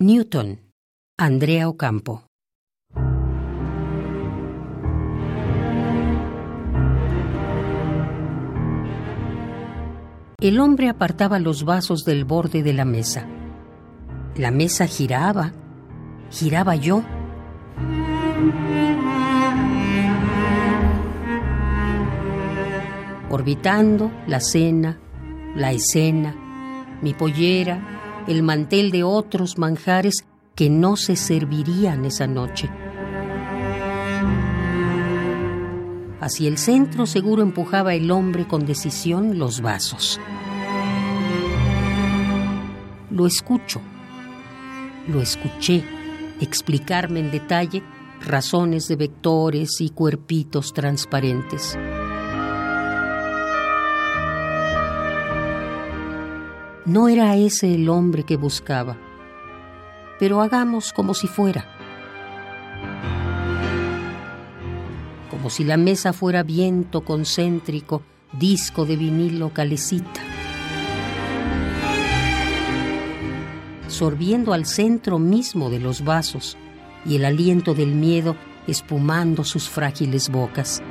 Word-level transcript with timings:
Newton, 0.00 0.72
Andrea 1.16 1.68
Ocampo. 1.68 2.26
El 10.40 10.58
hombre 10.58 10.88
apartaba 10.88 11.38
los 11.38 11.62
vasos 11.64 12.04
del 12.04 12.24
borde 12.24 12.64
de 12.64 12.72
la 12.72 12.84
mesa. 12.84 13.28
La 14.34 14.50
mesa 14.50 14.88
giraba, 14.88 15.52
giraba 16.28 16.74
yo. 16.74 17.04
Orbitando 23.30 24.10
la 24.26 24.40
cena, 24.40 24.98
la 25.54 25.70
escena, 25.70 26.34
mi 27.00 27.14
pollera, 27.14 28.03
el 28.26 28.42
mantel 28.42 28.90
de 28.90 29.04
otros 29.04 29.58
manjares 29.58 30.24
que 30.54 30.70
no 30.70 30.96
se 30.96 31.16
servirían 31.16 32.04
esa 32.04 32.26
noche. 32.26 32.70
Hacia 36.20 36.48
el 36.48 36.58
centro 36.58 37.06
seguro 37.06 37.42
empujaba 37.42 37.94
el 37.94 38.10
hombre 38.10 38.46
con 38.46 38.64
decisión 38.64 39.38
los 39.38 39.60
vasos. 39.60 40.20
Lo 43.10 43.26
escucho, 43.26 43.80
lo 45.08 45.20
escuché 45.20 45.84
explicarme 46.40 47.20
en 47.20 47.30
detalle 47.30 47.82
razones 48.20 48.88
de 48.88 48.96
vectores 48.96 49.80
y 49.80 49.90
cuerpitos 49.90 50.72
transparentes. 50.72 51.76
No 56.86 57.08
era 57.08 57.36
ese 57.36 57.74
el 57.74 57.88
hombre 57.88 58.24
que 58.24 58.36
buscaba, 58.36 58.96
pero 60.18 60.40
hagamos 60.40 60.92
como 60.92 61.14
si 61.14 61.26
fuera. 61.26 61.66
Como 65.30 65.50
si 65.50 65.64
la 65.64 65.76
mesa 65.76 66.12
fuera 66.12 66.42
viento 66.42 67.02
concéntrico, 67.02 68.02
disco 68.32 68.84
de 68.84 68.96
vinilo 68.96 69.50
calecita. 69.50 70.20
sorbiendo 73.94 74.52
al 74.52 74.66
centro 74.66 75.20
mismo 75.20 75.70
de 75.70 75.78
los 75.78 76.04
vasos 76.04 76.56
y 77.06 77.14
el 77.16 77.24
aliento 77.24 77.74
del 77.74 77.94
miedo 77.94 78.34
espumando 78.66 79.44
sus 79.44 79.68
frágiles 79.68 80.30
bocas. 80.30 80.82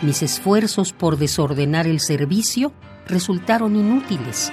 Mis 0.00 0.22
esfuerzos 0.22 0.92
por 0.92 1.18
desordenar 1.18 1.88
el 1.88 1.98
servicio 1.98 2.72
resultaron 3.08 3.74
inútiles. 3.74 4.52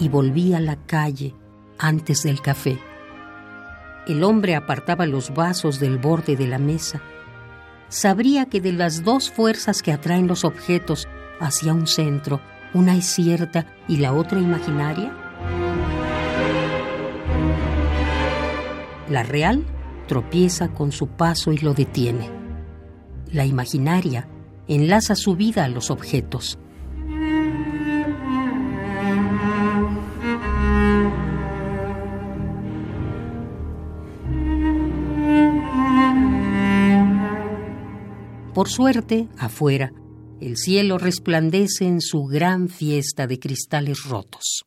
Y 0.00 0.08
volví 0.08 0.52
a 0.52 0.58
la 0.58 0.74
calle 0.74 1.32
antes 1.78 2.24
del 2.24 2.40
café. 2.42 2.80
El 4.08 4.24
hombre 4.24 4.56
apartaba 4.56 5.06
los 5.06 5.32
vasos 5.32 5.78
del 5.78 5.98
borde 5.98 6.34
de 6.34 6.48
la 6.48 6.58
mesa. 6.58 7.00
Sabría 7.88 8.46
que 8.46 8.60
de 8.60 8.72
las 8.72 9.04
dos 9.04 9.30
fuerzas 9.30 9.82
que 9.82 9.92
atraen 9.92 10.26
los 10.26 10.44
objetos 10.44 11.06
hacia 11.38 11.72
un 11.72 11.86
centro, 11.86 12.40
una 12.74 12.96
es 12.96 13.06
cierta 13.06 13.64
y 13.86 13.98
la 13.98 14.12
otra 14.12 14.40
imaginaria. 14.40 15.12
La 19.08 19.22
real 19.22 19.64
tropieza 20.06 20.68
con 20.68 20.92
su 20.92 21.08
paso 21.08 21.52
y 21.52 21.58
lo 21.58 21.74
detiene. 21.74 22.30
La 23.32 23.44
imaginaria 23.44 24.28
enlaza 24.68 25.14
su 25.14 25.36
vida 25.36 25.64
a 25.64 25.68
los 25.68 25.90
objetos. 25.90 26.58
Por 38.54 38.70
suerte, 38.70 39.28
afuera, 39.36 39.92
el 40.40 40.56
cielo 40.56 40.96
resplandece 40.96 41.86
en 41.86 42.00
su 42.00 42.24
gran 42.24 42.70
fiesta 42.70 43.26
de 43.26 43.38
cristales 43.38 44.04
rotos. 44.04 44.64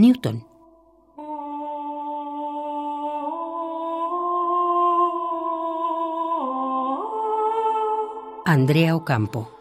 Newton. 0.00 0.42
Andrea 8.46 8.94
Ocampo. 8.96 9.59